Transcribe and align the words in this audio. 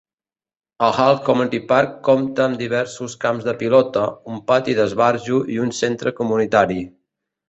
El 0.85 0.93
Halls 0.99 1.19
Community 1.25 1.57
Park 1.71 1.91
compta 2.07 2.41
amb 2.45 2.57
diversos 2.61 3.15
camps 3.25 3.45
de 3.49 3.53
pilota, 3.59 4.05
un 4.37 4.39
pati 4.53 4.75
d'esbarjo 4.79 5.43
i 5.57 5.61
un 5.67 5.75
centre 5.81 6.15
comunitari. 6.21 6.79